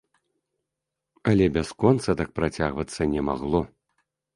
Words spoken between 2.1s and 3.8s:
так працягвацца не магло.